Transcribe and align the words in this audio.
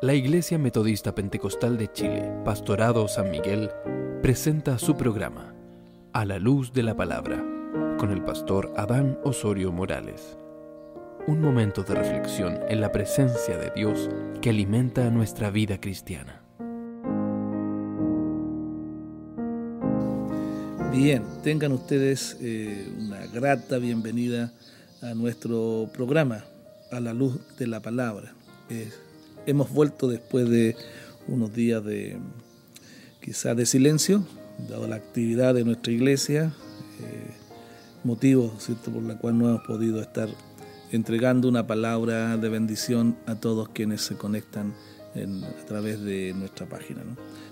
La 0.00 0.14
Iglesia 0.14 0.58
Metodista 0.58 1.12
Pentecostal 1.12 1.76
de 1.76 1.90
Chile, 1.90 2.32
Pastorado 2.44 3.08
San 3.08 3.32
Miguel, 3.32 3.68
presenta 4.22 4.78
su 4.78 4.96
programa, 4.96 5.56
A 6.12 6.24
la 6.24 6.38
Luz 6.38 6.72
de 6.72 6.84
la 6.84 6.94
Palabra, 6.94 7.44
con 7.98 8.12
el 8.12 8.22
pastor 8.22 8.72
Adán 8.76 9.18
Osorio 9.24 9.72
Morales. 9.72 10.38
Un 11.26 11.40
momento 11.40 11.82
de 11.82 11.96
reflexión 11.96 12.60
en 12.68 12.80
la 12.80 12.92
presencia 12.92 13.58
de 13.58 13.72
Dios 13.74 14.08
que 14.40 14.50
alimenta 14.50 15.10
nuestra 15.10 15.50
vida 15.50 15.80
cristiana. 15.80 16.42
Bien, 20.92 21.24
tengan 21.42 21.72
ustedes 21.72 22.36
eh, 22.40 22.88
una 23.00 23.26
grata 23.26 23.78
bienvenida 23.78 24.52
a 25.02 25.14
nuestro 25.14 25.90
programa, 25.92 26.44
A 26.92 27.00
la 27.00 27.12
Luz 27.12 27.40
de 27.58 27.66
la 27.66 27.80
Palabra. 27.80 28.32
Hemos 29.48 29.72
vuelto 29.72 30.08
después 30.08 30.48
de 30.48 30.76
unos 31.26 31.54
días 31.54 31.82
de 31.84 32.18
quizás 33.20 33.56
de 33.56 33.66
silencio, 33.66 34.24
dado 34.68 34.86
la 34.86 34.96
actividad 34.96 35.54
de 35.54 35.64
nuestra 35.64 35.92
iglesia, 35.92 36.52
eh, 37.00 37.30
motivo 38.04 38.54
por 38.84 39.02
la 39.02 39.18
cual 39.18 39.38
no 39.38 39.48
hemos 39.48 39.62
podido 39.66 40.00
estar 40.00 40.28
entregando 40.92 41.48
una 41.48 41.66
palabra 41.66 42.36
de 42.36 42.48
bendición 42.48 43.16
a 43.26 43.34
todos 43.36 43.70
quienes 43.70 44.02
se 44.02 44.16
conectan 44.16 44.74
a 45.16 45.64
través 45.66 46.00
de 46.02 46.32
nuestra 46.34 46.66
página. 46.66 47.02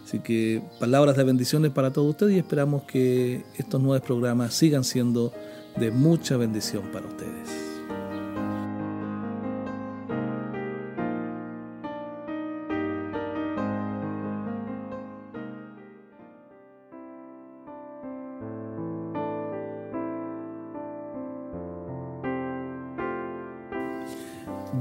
Así 0.05 0.20
que 0.20 0.62
palabras 0.78 1.16
de 1.16 1.24
bendiciones 1.24 1.72
para 1.72 1.92
todos 1.92 2.10
ustedes 2.10 2.34
y 2.34 2.38
esperamos 2.38 2.84
que 2.84 3.44
estos 3.56 3.80
nuevos 3.80 4.06
programas 4.06 4.55
sigan 4.55 4.84
siendo 4.84 5.33
de 5.77 5.91
mucha 5.91 6.36
bendición 6.36 6.84
para 6.92 7.06
ustedes. 7.06 7.66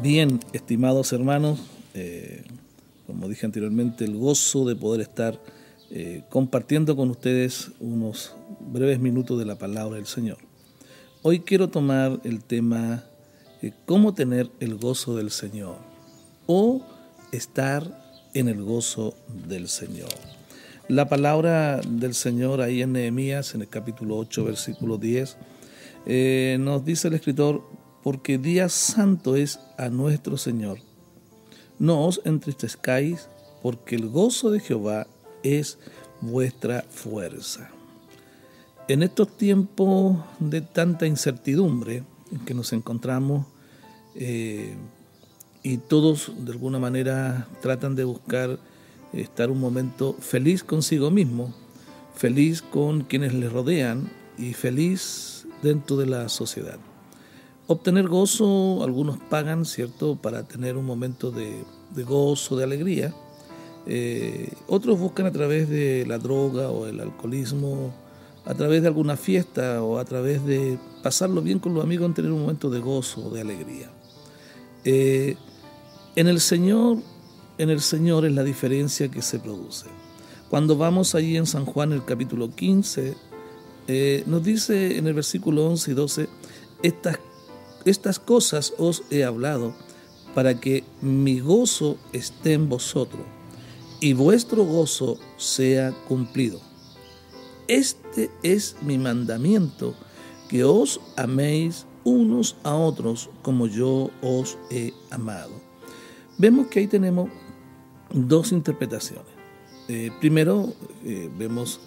Bien, 0.02 0.40
estimados 0.52 1.14
hermanos, 1.14 1.60
eh, 1.94 2.44
como 3.08 3.30
dije 3.30 3.46
anteriormente, 3.46 4.04
el 4.04 4.18
gozo 4.18 4.66
de 4.66 4.76
poder 4.76 5.02
estar 5.02 5.40
eh, 5.90 6.24
compartiendo 6.30 6.96
con 6.96 7.10
ustedes 7.10 7.72
unos 7.80 8.36
breves 8.60 9.00
minutos 9.00 9.40
de 9.40 9.46
la 9.46 9.56
palabra 9.56 9.96
del 9.96 10.06
Señor. 10.06 10.38
Hoy 11.22 11.40
quiero 11.40 11.70
tomar 11.70 12.20
el 12.24 12.44
tema 12.44 13.04
de 13.62 13.74
cómo 13.86 14.14
tener 14.14 14.50
el 14.60 14.76
gozo 14.76 15.16
del 15.16 15.32
Señor 15.32 15.78
o 16.46 16.82
estar 17.32 18.04
en 18.34 18.50
el 18.50 18.64
gozo 18.64 19.16
del 19.48 19.70
Señor. 19.70 20.10
La 20.88 21.08
palabra 21.08 21.80
del 21.82 22.14
Señor 22.14 22.62
ahí 22.62 22.82
en 22.82 22.94
Nehemías, 22.94 23.56
en 23.56 23.62
el 23.62 23.70
capítulo 23.70 24.18
8, 24.18 24.44
versículo 24.44 24.98
10, 24.98 25.38
eh, 26.06 26.58
nos 26.60 26.86
dice 26.86 27.08
el 27.08 27.16
escritor, 27.16 27.64
porque 28.06 28.38
día 28.38 28.70
santo 28.70 29.36
es 29.36 29.60
a 29.80 29.90
nuestro 29.90 30.38
Señor. 30.38 30.78
No 31.80 32.06
os 32.06 32.22
entristezcáis, 32.24 33.28
porque 33.64 33.96
el 33.96 34.10
gozo 34.10 34.52
de 34.52 34.60
Jehová 34.60 35.08
es 35.42 35.80
vuestra 36.22 36.86
fuerza. 36.88 37.72
En 38.88 39.02
estos 39.02 39.36
tiempos 39.36 40.18
de 40.40 40.62
tanta 40.62 41.08
incertidumbre 41.08 42.04
en 42.32 42.46
que 42.46 42.54
nos 42.54 42.74
encontramos, 42.74 43.48
eh, 44.14 44.76
y 45.64 45.78
todos 45.78 46.32
de 46.38 46.52
alguna 46.52 46.78
manera 46.78 47.48
tratan 47.60 47.96
de 47.96 48.04
buscar 48.04 48.60
estar 49.14 49.50
un 49.50 49.60
momento 49.60 50.14
feliz 50.20 50.64
consigo 50.64 51.10
mismo, 51.10 51.56
feliz 52.14 52.62
con 52.62 53.02
quienes 53.02 53.34
les 53.34 53.52
rodean 53.52 54.12
y 54.38 54.54
feliz 54.54 55.48
dentro 55.64 55.98
de 55.98 56.06
la 56.06 56.30
sociedad 56.30 56.78
obtener 57.68 58.08
gozo, 58.08 58.84
algunos 58.84 59.18
pagan, 59.18 59.66
¿cierto?, 59.66 60.16
para 60.16 60.44
tener 60.44 60.78
un 60.78 60.86
momento 60.86 61.32
de, 61.32 61.64
gozo, 62.04 62.56
de 62.58 62.64
alegría. 62.64 63.14
Eh, 63.88 64.52
otros 64.68 65.00
buscan 65.00 65.26
a 65.26 65.32
través 65.32 65.70
de 65.70 66.06
la 66.08 66.18
droga 66.18 66.70
o 66.70 66.88
el 66.88 67.00
alcoholismo, 67.00 67.94
a 68.46 68.54
través 68.54 68.82
de 68.82 68.88
alguna 68.88 69.18
fiesta 69.18 69.82
o 69.84 69.98
a 69.98 70.06
través 70.06 70.46
de 70.46 70.78
pasarlo 71.02 71.42
bien 71.42 71.60
con 71.60 71.74
los 71.74 71.84
amigos 71.84 72.08
en 72.08 72.14
tener 72.14 72.32
un 72.32 72.42
momento 72.42 72.70
de 72.70 72.80
gozo, 72.80 73.30
de 73.32 73.42
alegría. 73.42 73.90
Eh, 74.84 75.36
en 76.16 76.28
el 76.28 76.40
Señor, 76.40 76.98
en 77.58 77.70
el 77.70 77.82
Señor 77.82 78.26
es 78.26 78.34
la 78.34 78.44
diferencia 78.44 79.10
que 79.10 79.22
se 79.22 79.40
produce. 79.40 79.88
Cuando 80.50 80.78
vamos 80.78 81.16
allí 81.16 81.38
en 81.38 81.48
San 81.48 81.66
Juan, 81.66 81.92
el 81.92 82.06
capítulo 82.06 82.54
15, 82.54 83.16
eh, 83.88 84.24
nos 84.28 84.44
dice 84.44 84.98
en 84.98 85.08
el 85.08 85.16
versículo 85.16 85.68
11 85.68 85.92
y 85.92 85.94
12, 85.96 86.30
estas 86.84 87.20
estas 87.86 88.20
cosas 88.20 88.74
os 88.78 89.04
he 89.12 89.24
hablado 89.24 89.74
para 90.34 90.60
que 90.60 90.84
mi 91.02 91.40
gozo 91.40 91.98
esté 92.12 92.54
en 92.54 92.68
vosotros 92.68 93.24
y 94.02 94.14
vuestro 94.14 94.66
gozo 94.66 95.18
sea 95.38 95.92
cumplido. 96.08 96.60
Este 97.68 98.30
es 98.44 98.76
mi 98.82 98.98
mandamiento, 98.98 99.96
que 100.50 100.64
os 100.64 101.00
améis 101.16 101.88
unos 102.04 102.58
a 102.64 102.76
otros 102.76 103.30
como 103.42 103.66
yo 103.66 104.12
os 104.22 104.58
he 104.70 104.94
amado. 105.10 105.54
Vemos 106.38 106.68
que 106.68 106.80
ahí 106.80 106.88
tenemos 106.88 107.30
dos 108.14 108.52
interpretaciones. 108.52 109.34
Eh, 109.88 110.12
primero, 110.20 110.74
eh, 111.04 111.30
vemos 111.38 111.80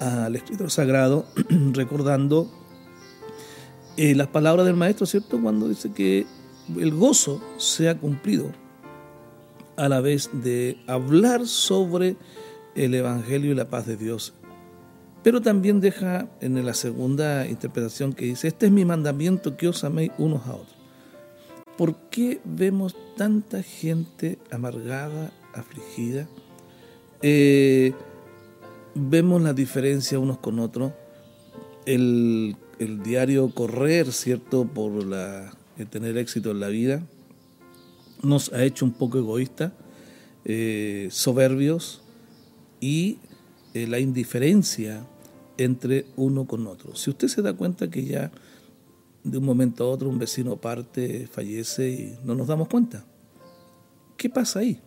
al 0.00 0.34
escritor 0.34 0.70
sagrado 0.70 1.26
recordando 1.72 2.50
eh, 3.96 4.14
las 4.14 4.28
palabras 4.28 4.66
del 4.66 4.76
maestro, 4.76 5.06
¿cierto? 5.06 5.40
Cuando 5.40 5.68
dice 5.68 5.92
que 5.92 6.26
el 6.76 6.92
gozo 6.94 7.40
se 7.58 7.88
ha 7.88 7.98
cumplido 7.98 8.50
a 9.76 9.88
la 9.88 10.00
vez 10.00 10.30
de 10.32 10.78
hablar 10.86 11.46
sobre 11.46 12.16
el 12.74 12.94
Evangelio 12.94 13.52
y 13.52 13.54
la 13.54 13.68
paz 13.68 13.86
de 13.86 13.96
Dios. 13.96 14.34
Pero 15.22 15.40
también 15.40 15.80
deja 15.80 16.28
en 16.40 16.64
la 16.64 16.74
segunda 16.74 17.46
interpretación 17.46 18.12
que 18.12 18.26
dice, 18.26 18.48
este 18.48 18.66
es 18.66 18.72
mi 18.72 18.84
mandamiento 18.84 19.56
que 19.56 19.68
os 19.68 19.84
améis 19.84 20.12
unos 20.18 20.46
a 20.46 20.54
otros. 20.54 20.76
¿Por 21.78 21.96
qué 22.10 22.40
vemos 22.44 22.94
tanta 23.16 23.62
gente 23.62 24.38
amargada, 24.50 25.32
afligida? 25.54 26.28
Eh, 27.22 27.94
vemos 28.94 29.42
la 29.42 29.54
diferencia 29.54 30.18
unos 30.18 30.38
con 30.38 30.58
otros. 30.58 30.92
El 31.86 32.56
el 32.78 33.02
diario 33.02 33.50
correr, 33.50 34.12
¿cierto?, 34.12 34.66
por 34.66 35.04
la, 35.04 35.52
tener 35.90 36.16
éxito 36.16 36.50
en 36.50 36.60
la 36.60 36.68
vida, 36.68 37.02
nos 38.22 38.52
ha 38.52 38.64
hecho 38.64 38.84
un 38.84 38.92
poco 38.92 39.18
egoístas, 39.18 39.72
eh, 40.44 41.08
soberbios 41.10 42.02
y 42.80 43.18
eh, 43.74 43.86
la 43.86 43.98
indiferencia 43.98 45.06
entre 45.56 46.06
uno 46.16 46.46
con 46.46 46.66
otro. 46.66 46.96
Si 46.96 47.10
usted 47.10 47.28
se 47.28 47.42
da 47.42 47.54
cuenta 47.54 47.90
que 47.90 48.04
ya 48.04 48.30
de 49.24 49.38
un 49.38 49.44
momento 49.44 49.84
a 49.84 49.88
otro 49.88 50.08
un 50.08 50.18
vecino 50.18 50.56
parte, 50.56 51.26
fallece 51.26 51.90
y 51.90 52.18
no 52.24 52.34
nos 52.34 52.46
damos 52.46 52.68
cuenta. 52.68 53.04
¿Qué 54.16 54.28
pasa 54.28 54.60
ahí? 54.60 54.80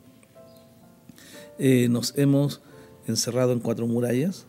Eh, 1.57 1.87
nos 1.89 2.15
hemos 2.17 2.61
encerrado 3.07 3.51
en 3.51 3.59
cuatro 3.59 3.87
murallas, 3.87 4.45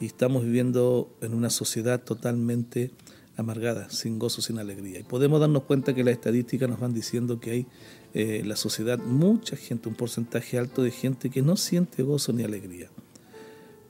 y 0.00 0.06
estamos 0.06 0.44
viviendo 0.44 1.16
en 1.20 1.34
una 1.34 1.50
sociedad 1.50 2.00
totalmente 2.02 2.92
amargada, 3.36 3.88
sin 3.90 4.18
gozo, 4.18 4.42
sin 4.42 4.58
alegría. 4.58 5.00
Y 5.00 5.04
podemos 5.04 5.40
darnos 5.40 5.62
cuenta 5.64 5.94
que 5.94 6.04
las 6.04 6.14
estadísticas 6.14 6.68
nos 6.68 6.80
van 6.80 6.92
diciendo 6.92 7.38
que 7.40 7.50
hay 7.50 7.66
eh, 8.14 8.42
la 8.44 8.56
sociedad 8.56 8.98
mucha 8.98 9.56
gente, 9.56 9.88
un 9.88 9.94
porcentaje 9.94 10.58
alto 10.58 10.82
de 10.82 10.90
gente 10.90 11.30
que 11.30 11.42
no 11.42 11.56
siente 11.56 12.02
gozo 12.02 12.32
ni 12.32 12.42
alegría. 12.42 12.88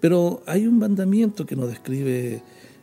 Pero 0.01 0.43
hay 0.47 0.67
un 0.67 0.79
mandamiento 0.79 1.47
que 1.47 1.57
nos 1.57 1.69
describe 1.69 2.43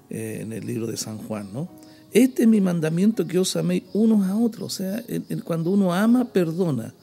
eh, 0.09 0.39
en 0.41 0.53
el 0.53 0.65
libro 0.65 0.87
de 0.87 0.97
San 0.97 1.17
Juan, 1.17 1.53
¿no? 1.53 1.69
Este 2.11 2.43
es 2.43 2.47
mi 2.47 2.61
mandamiento 2.61 3.27
que 3.27 3.39
os 3.39 3.55
améis 3.57 3.83
unos 3.93 4.25
a 4.25 4.37
otros. 4.37 4.73
O 4.73 4.75
sea, 4.77 5.03
cuando 5.43 5.71
uno 5.71 5.93
ama, 5.93 6.31
perdona. 6.31 6.93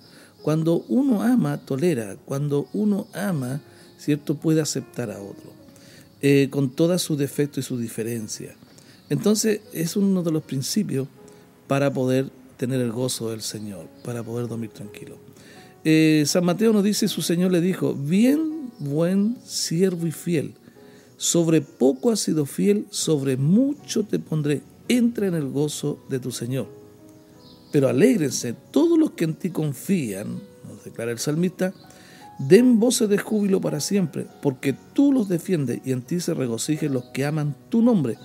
Cuando 0.43 0.87
uno 0.89 1.23
ama, 1.23 1.59
tolera. 1.59 2.17
Cuando 2.25 2.67
uno 2.73 3.07
ama, 3.13 3.61
¿cierto? 3.99 4.37
Puede 4.37 4.63
aceptar 4.63 5.11
a 5.11 5.21
otro. 5.21 5.62
Eh, 6.25 6.47
con 6.51 6.71
todas 6.71 7.03
sus 7.03 7.19
defectos 7.19 7.65
y 7.65 7.67
sus 7.67 7.81
diferencias. 7.81 8.55
Entonces 9.11 9.61
es 9.73 9.97
uno 9.97 10.23
de 10.23 10.31
los 10.31 10.45
principios 10.45 11.09
para 11.67 11.93
poder 11.93 12.31
tener 12.57 12.81
el 12.81 12.93
gozo 12.93 13.31
del 13.31 13.43
Señor, 13.43 13.89
para 14.05 14.23
poder 14.23 14.47
dormir 14.47 14.71
tranquilo. 14.71 15.17
Eh, 15.85 16.23
San 16.27 16.45
Mateo 16.45 16.73
nos 16.73 16.85
dice, 16.85 17.09
su 17.09 17.23
Señor 17.23 17.51
le 17.51 17.61
dijo, 17.61 17.95
bien 17.95 18.71
buen 18.79 19.37
siervo 19.45 20.07
y 20.07 20.13
fiel, 20.13 20.55
sobre 21.17 21.61
poco 21.61 22.13
has 22.13 22.21
sido 22.21 22.47
fiel, 22.47 22.87
sobre 22.91 23.37
mucho 23.37 24.05
te 24.05 24.21
pondré, 24.21 24.63
entra 24.87 25.27
en 25.27 25.35
el 25.35 25.49
gozo 25.49 26.05
de 26.09 26.21
tu 26.21 26.31
Señor. 26.31 26.69
Pero 27.73 27.89
alégrense 27.89 28.55
todos 28.71 28.97
los 28.97 29.11
que 29.11 29.25
en 29.25 29.35
ti 29.35 29.51
confían, 29.51 30.41
nos 30.69 30.85
declara 30.85 31.11
el 31.11 31.19
salmista, 31.19 31.75
den 32.49 32.81
voces 32.81 33.09
de 33.09 33.19
júbilo 33.19 33.61
para 33.61 33.81
siempre, 33.81 34.27
porque 34.43 34.75
tú 34.93 35.13
los 35.13 35.29
defiendes 35.29 35.81
y 35.85 35.93
en 35.93 36.03
ti 36.03 36.21
se 36.21 36.35
regocijen 36.35 36.93
los 36.93 37.05
que 37.07 37.25
aman 37.25 37.55
tu 37.69 37.83
nombre, 37.83 38.19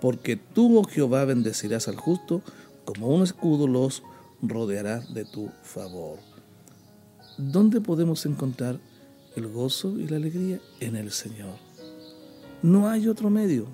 porque 0.00 0.36
tú, 0.36 0.78
oh 0.78 0.84
Jehová, 0.84 1.24
bendecirás 1.24 1.88
al 1.88 1.96
justo, 1.96 2.42
como 2.84 3.08
un 3.08 3.22
escudo 3.22 3.66
los 3.66 4.02
rodearás 4.42 5.12
de 5.14 5.24
tu 5.24 5.50
favor. 5.62 6.18
¿Dónde 7.38 7.80
podemos 7.80 8.26
encontrar 8.26 8.78
el 9.36 9.48
gozo 9.48 9.98
y 9.98 10.06
la 10.06 10.16
alegría? 10.16 10.60
En 10.80 10.96
el 10.96 11.10
Señor. 11.10 11.56
No 12.62 12.88
hay 12.88 13.08
otro 13.08 13.30
medio. 13.30 13.66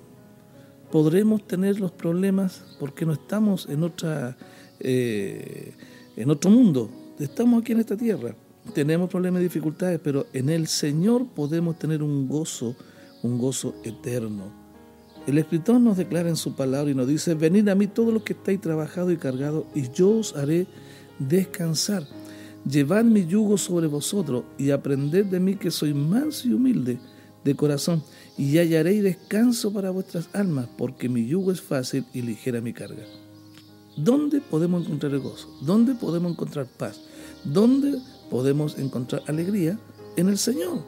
Podremos 0.91 1.45
tener 1.45 1.79
los 1.79 1.91
problemas 1.91 2.63
porque 2.79 3.05
no 3.05 3.13
estamos 3.13 3.67
en 3.67 3.83
otra 3.83 4.37
eh, 4.79 5.73
en 6.15 6.29
otro 6.29 6.49
mundo. 6.49 6.89
Estamos 7.19 7.61
aquí 7.61 7.73
en 7.73 7.79
esta 7.79 7.97
tierra. 7.97 8.35
Tenemos 8.73 9.09
problemas 9.09 9.41
y 9.41 9.45
dificultades, 9.45 9.99
pero 10.03 10.27
en 10.33 10.49
el 10.49 10.67
Señor 10.67 11.27
podemos 11.27 11.77
tener 11.79 12.03
un 12.03 12.27
gozo, 12.27 12.75
un 13.23 13.37
gozo 13.37 13.75
eterno. 13.83 14.51
El 15.25 15.37
escritor 15.37 15.81
nos 15.81 15.97
declara 15.97 16.29
en 16.29 16.37
su 16.37 16.55
palabra 16.55 16.89
y 16.89 16.95
nos 16.95 17.07
dice, 17.07 17.33
venid 17.33 17.67
a 17.67 17.75
mí 17.75 17.87
todos 17.87 18.13
los 18.13 18.23
que 18.23 18.33
estáis 18.33 18.61
trabajados 18.61 19.11
y 19.11 19.17
cargados, 19.17 19.65
y 19.75 19.89
yo 19.91 20.19
os 20.19 20.35
haré 20.35 20.67
descansar. 21.19 22.07
Llevad 22.69 23.03
mi 23.03 23.25
yugo 23.25 23.57
sobre 23.57 23.87
vosotros 23.87 24.43
y 24.57 24.71
aprended 24.71 25.25
de 25.25 25.39
mí 25.39 25.55
que 25.55 25.71
soy 25.71 25.93
manso 25.93 26.47
y 26.47 26.53
humilde 26.53 26.99
de 27.43 27.55
corazón, 27.55 28.03
y 28.37 28.57
hallaréis 28.57 29.03
descanso 29.03 29.73
para 29.73 29.89
vuestras 29.89 30.29
almas, 30.33 30.69
porque 30.77 31.09
mi 31.09 31.25
yugo 31.25 31.51
es 31.51 31.61
fácil 31.61 32.05
y 32.13 32.21
ligera 32.21 32.61
mi 32.61 32.73
carga. 32.73 33.03
¿Dónde 33.97 34.41
podemos 34.41 34.85
encontrar 34.85 35.13
el 35.13 35.19
gozo? 35.19 35.49
¿Dónde 35.61 35.95
podemos 35.95 36.31
encontrar 36.31 36.67
paz? 36.67 37.01
¿Dónde 37.43 37.99
podemos 38.29 38.77
encontrar 38.77 39.23
alegría? 39.27 39.79
En 40.15 40.29
el 40.29 40.37
Señor. 40.37 40.83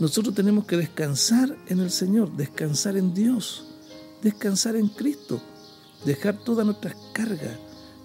Nosotros 0.00 0.34
tenemos 0.34 0.64
que 0.66 0.76
descansar 0.76 1.56
en 1.68 1.78
el 1.78 1.90
Señor, 1.90 2.36
descansar 2.36 2.96
en 2.96 3.14
Dios, 3.14 3.64
descansar 4.22 4.74
en 4.74 4.88
Cristo, 4.88 5.40
dejar 6.04 6.42
todas 6.42 6.66
nuestras 6.66 6.96
cargas. 7.12 7.56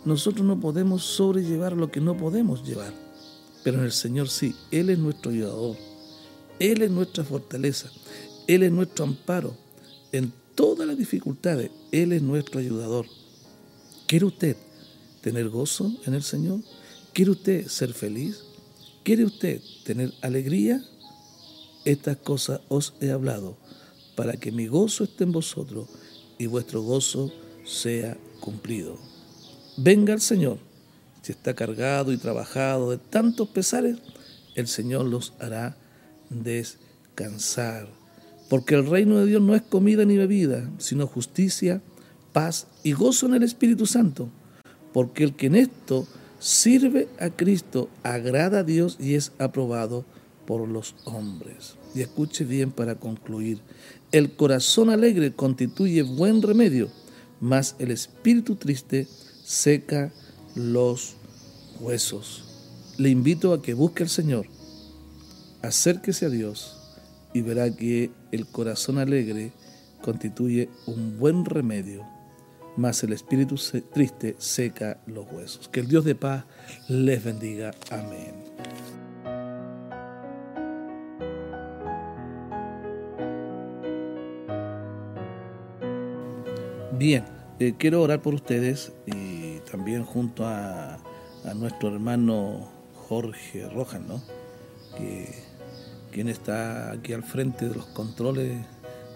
Nosotros 0.05 0.45
no 0.45 0.59
podemos 0.59 1.03
sobrellevar 1.03 1.73
lo 1.73 1.91
que 1.91 1.99
no 1.99 2.15
podemos 2.15 2.63
llevar, 2.63 2.93
pero 3.63 3.79
en 3.79 3.85
el 3.85 3.91
Señor 3.91 4.29
sí, 4.29 4.55
Él 4.69 4.91
es 4.91 4.99
nuestro 4.99 5.31
ayudador, 5.31 5.77
Él 6.59 6.83
es 6.83 6.91
nuestra 6.91 7.23
fortaleza, 7.23 7.89
Él 8.47 8.63
es 8.63 8.71
nuestro 8.71 9.05
amparo. 9.05 9.55
En 10.11 10.31
todas 10.53 10.87
las 10.87 10.97
dificultades, 10.97 11.71
Él 11.91 12.13
es 12.13 12.21
nuestro 12.21 12.59
ayudador. 12.59 13.07
¿Quiere 14.07 14.25
usted 14.25 14.57
tener 15.21 15.49
gozo 15.49 15.91
en 16.05 16.13
el 16.13 16.23
Señor? 16.23 16.59
¿Quiere 17.13 17.31
usted 17.31 17.67
ser 17.67 17.93
feliz? 17.93 18.43
¿Quiere 19.03 19.23
usted 19.23 19.61
tener 19.85 20.13
alegría? 20.21 20.83
Estas 21.85 22.17
cosas 22.17 22.61
os 22.67 22.93
he 22.99 23.11
hablado 23.11 23.57
para 24.15 24.33
que 24.33 24.51
mi 24.51 24.67
gozo 24.67 25.05
esté 25.05 25.23
en 25.23 25.31
vosotros 25.31 25.87
y 26.37 26.47
vuestro 26.47 26.81
gozo 26.81 27.31
sea 27.63 28.17
cumplido. 28.41 28.97
Venga 29.77 30.13
el 30.13 30.21
Señor. 30.21 30.57
Si 31.21 31.31
está 31.31 31.53
cargado 31.53 32.11
y 32.11 32.17
trabajado 32.17 32.91
de 32.91 32.97
tantos 32.97 33.47
pesares, 33.49 33.97
el 34.55 34.67
Señor 34.67 35.05
los 35.05 35.33
hará 35.39 35.77
descansar. 36.29 37.87
Porque 38.49 38.75
el 38.75 38.85
reino 38.85 39.17
de 39.19 39.25
Dios 39.25 39.41
no 39.41 39.55
es 39.55 39.61
comida 39.61 40.03
ni 40.05 40.17
bebida, 40.17 40.69
sino 40.79 41.07
justicia, 41.07 41.81
paz 42.33 42.67
y 42.83 42.91
gozo 42.93 43.27
en 43.27 43.35
el 43.35 43.43
Espíritu 43.43 43.85
Santo, 43.85 44.29
porque 44.91 45.23
el 45.23 45.35
que 45.35 45.47
en 45.47 45.55
esto 45.55 46.07
sirve 46.39 47.07
a 47.19 47.29
Cristo 47.29 47.89
agrada 48.03 48.59
a 48.59 48.63
Dios 48.63 48.97
y 48.99 49.15
es 49.15 49.33
aprobado 49.37 50.05
por 50.45 50.67
los 50.67 50.95
hombres. 51.05 51.75
Y 51.93 52.01
escuche 52.01 52.45
bien 52.45 52.71
para 52.71 52.95
concluir, 52.95 53.59
el 54.11 54.35
corazón 54.35 54.89
alegre 54.89 55.33
constituye 55.33 56.01
buen 56.01 56.41
remedio, 56.41 56.89
mas 57.39 57.75
el 57.79 57.91
espíritu 57.91 58.55
triste 58.55 59.07
seca 59.43 60.11
los 60.55 61.15
huesos. 61.79 62.45
Le 62.97 63.09
invito 63.09 63.53
a 63.53 63.61
que 63.61 63.73
busque 63.73 64.03
al 64.03 64.09
Señor, 64.09 64.47
acérquese 65.61 66.25
a 66.25 66.29
Dios 66.29 66.75
y 67.33 67.41
verá 67.41 67.75
que 67.75 68.11
el 68.31 68.47
corazón 68.47 68.97
alegre 68.97 69.51
constituye 70.01 70.69
un 70.85 71.19
buen 71.19 71.45
remedio 71.45 72.05
mas 72.77 73.03
el 73.03 73.13
espíritu 73.13 73.55
triste 73.91 74.35
seca 74.37 74.99
los 75.05 75.25
huesos. 75.31 75.67
Que 75.69 75.79
el 75.79 75.87
Dios 75.87 76.05
de 76.05 76.15
paz 76.15 76.45
les 76.87 77.23
bendiga. 77.23 77.71
Amén. 77.91 78.49
Bien, 86.99 87.23
eh, 87.59 87.75
quiero 87.77 88.01
orar 88.01 88.21
por 88.21 88.33
ustedes 88.33 88.91
y 89.05 89.59
también 89.71 90.03
junto 90.03 90.45
a, 90.45 90.97
nuestro 91.55 91.93
hermano 91.93 92.69
Jorge 93.07 93.69
Rojas, 93.69 94.01
¿no? 94.01 94.21
Quien 96.11 96.27
está 96.27 96.91
aquí 96.91 97.13
al 97.13 97.23
frente 97.23 97.69
de 97.69 97.75
los 97.75 97.85
controles 97.85 98.65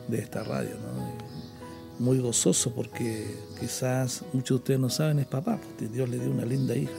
de 0.07 0.17
esta 0.17 0.43
radio, 0.43 0.77
¿no? 0.77 1.32
Muy 1.99 2.19
gozoso 2.19 2.73
porque 2.73 3.35
quizás 3.59 4.23
muchos 4.33 4.57
de 4.57 4.61
ustedes 4.61 4.79
no 4.79 4.89
saben, 4.89 5.19
es 5.19 5.27
papá, 5.27 5.57
porque 5.57 5.87
Dios 5.93 6.09
le 6.09 6.19
dio 6.19 6.31
una 6.31 6.45
linda 6.45 6.75
hija. 6.75 6.91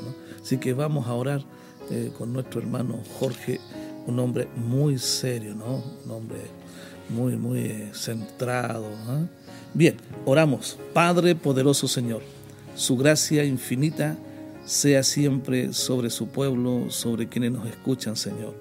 Así 0.43 0.58
que 0.58 0.73
vamos 0.73 1.06
a 1.06 1.14
orar 1.14 1.43
eh, 1.91 2.12
con 2.17 2.32
nuestro 2.32 2.61
hermano 2.61 3.00
Jorge, 3.19 3.61
un 4.06 4.19
hombre 4.19 4.49
muy 4.56 4.99
serio, 4.99 5.55
¿no? 5.55 5.82
un 6.05 6.11
hombre 6.11 6.38
muy, 7.08 7.37
muy 7.37 7.61
eh, 7.61 7.91
centrado. 7.93 8.88
Bien, 9.73 9.96
oramos. 10.25 10.79
Padre 10.93 11.35
poderoso 11.35 11.88
Señor, 11.88 12.23
su 12.75 12.96
gracia 12.96 13.44
infinita 13.44 14.17
sea 14.64 15.02
siempre 15.02 15.73
sobre 15.73 16.11
su 16.11 16.29
pueblo, 16.29 16.91
sobre 16.91 17.29
quienes 17.29 17.52
nos 17.52 17.67
escuchan, 17.67 18.17
Señor. 18.17 18.55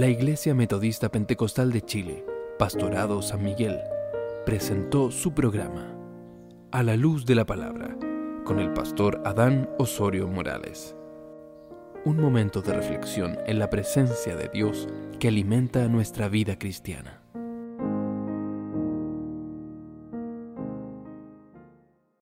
La 0.01 0.09
Iglesia 0.09 0.55
Metodista 0.55 1.09
Pentecostal 1.11 1.71
de 1.71 1.83
Chile, 1.83 2.25
Pastorado 2.57 3.21
San 3.21 3.43
Miguel, 3.43 3.77
presentó 4.47 5.11
su 5.11 5.35
programa 5.35 5.95
A 6.71 6.81
la 6.81 6.95
luz 6.95 7.23
de 7.27 7.35
la 7.35 7.45
palabra 7.45 7.95
con 8.43 8.57
el 8.57 8.73
pastor 8.73 9.21
Adán 9.25 9.69
Osorio 9.77 10.27
Morales. 10.27 10.95
Un 12.03 12.17
momento 12.19 12.63
de 12.63 12.73
reflexión 12.73 13.37
en 13.45 13.59
la 13.59 13.69
presencia 13.69 14.35
de 14.35 14.49
Dios 14.51 14.87
que 15.19 15.27
alimenta 15.27 15.87
nuestra 15.87 16.29
vida 16.29 16.57
cristiana. 16.57 17.20